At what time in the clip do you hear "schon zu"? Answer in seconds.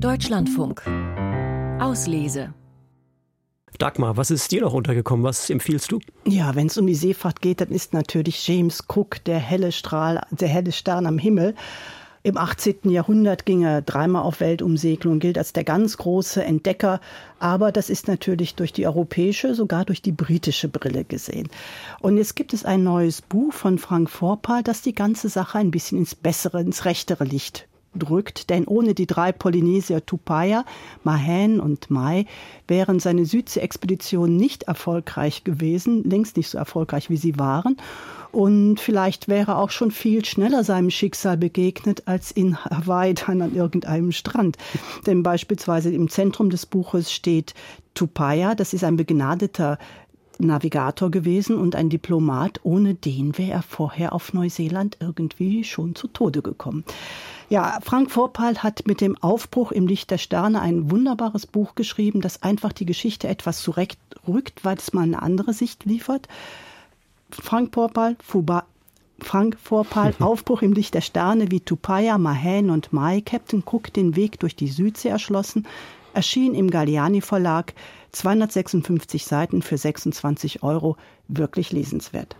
55.64-56.06